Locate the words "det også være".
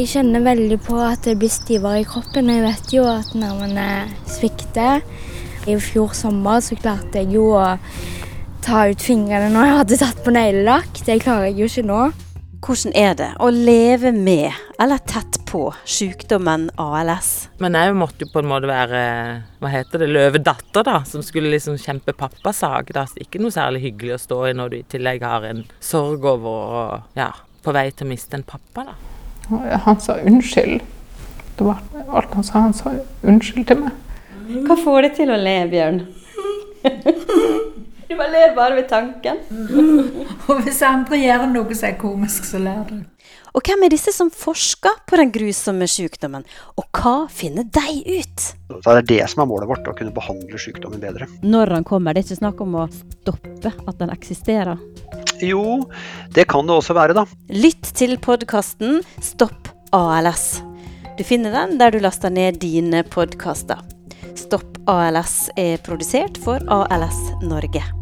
56.68-57.16